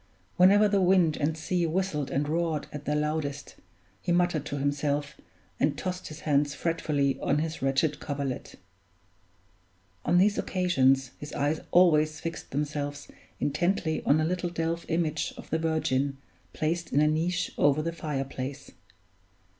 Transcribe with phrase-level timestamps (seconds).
[0.35, 3.57] Whenever the wind and sea whistled and roared at their loudest,
[4.01, 5.15] he muttered to himself
[5.59, 8.55] and tossed his hands fretfully on his wretched coverlet.
[10.03, 13.09] On these occasions his eyes always fixed themselves
[13.39, 16.17] intently on a little delf image of the Virgin
[16.51, 18.71] placed in a niche over the fire place.